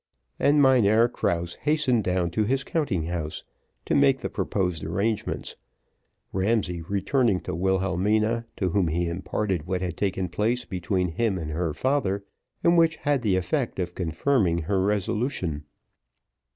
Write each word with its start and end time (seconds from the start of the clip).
And 0.39 0.59
Mynheer 0.63 1.07
Krause 1.07 1.53
hastened 1.61 2.03
down 2.03 2.31
to 2.31 2.43
his 2.43 2.63
counting 2.63 3.03
house, 3.05 3.43
to 3.85 3.93
make 3.93 4.17
the 4.21 4.31
proposed 4.31 4.83
arrangements, 4.83 5.57
Ramsay 6.33 6.81
returning 6.81 7.39
to 7.41 7.53
Wilhelmina, 7.53 8.47
to 8.57 8.71
whom 8.71 8.87
he 8.87 9.07
imparted 9.07 9.67
what 9.67 9.81
had 9.83 9.97
taken 9.97 10.27
place 10.27 10.65
between 10.65 11.09
him 11.09 11.37
and 11.37 11.51
her 11.51 11.71
father, 11.71 12.25
and 12.63 12.79
which 12.79 12.95
had 12.95 13.21
the 13.21 13.35
effect 13.35 13.77
of 13.77 13.93
conforming 13.93 14.63
her 14.63 14.81
resolution. 14.81 15.65